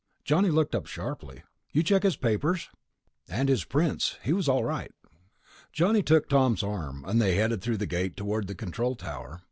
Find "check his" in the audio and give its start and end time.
1.83-2.15